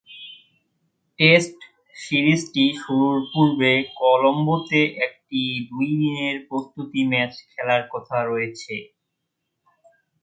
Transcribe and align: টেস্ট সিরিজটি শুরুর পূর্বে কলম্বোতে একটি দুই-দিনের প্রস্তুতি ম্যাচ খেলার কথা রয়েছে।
টেস্ট 1.19 1.57
সিরিজটি 1.95 2.65
শুরুর 2.81 3.17
পূর্বে 3.31 3.71
কলম্বোতে 3.99 4.81
একটি 5.05 5.39
দুই-দিনের 5.69 6.35
প্রস্তুতি 6.47 7.01
ম্যাচ 7.11 7.33
খেলার 7.49 7.83
কথা 7.93 8.17
রয়েছে। 8.23 8.75